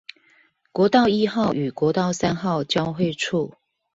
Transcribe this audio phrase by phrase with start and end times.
[0.71, 3.53] 國道一號與國道三號交會處